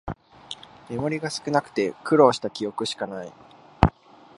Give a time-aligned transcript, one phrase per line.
[0.89, 3.31] メモリが少なくて苦労した記憶しかない